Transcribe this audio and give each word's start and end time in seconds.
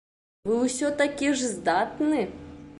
Вы 0.47 0.55
ўсё 0.61 0.87
такі 1.03 1.27
ж 1.41 1.53
здатны! 1.53 2.27